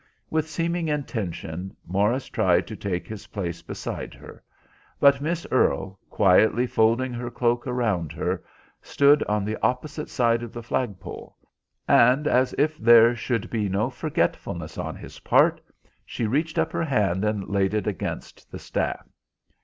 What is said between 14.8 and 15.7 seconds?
his part,